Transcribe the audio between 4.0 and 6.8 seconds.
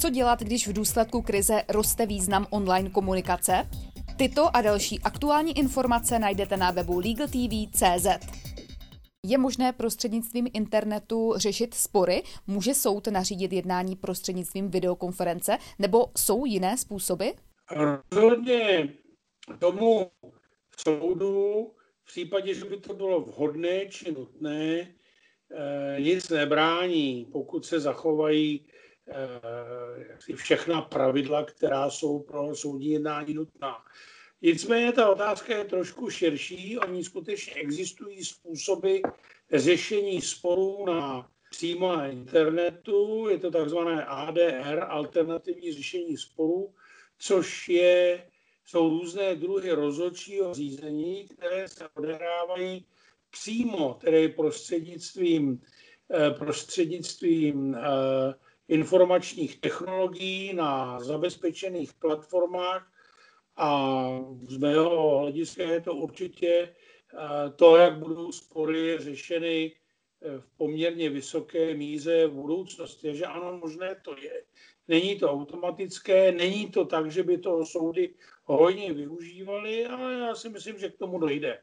Tyto a další aktuální informace najdete na